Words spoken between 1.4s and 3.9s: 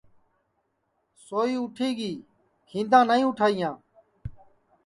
اُٹھی گی کھیندا نائی اُٹھائیاں